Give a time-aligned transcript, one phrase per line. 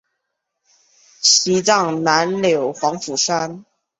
[1.21, 3.63] 赐葬南柳黄府山。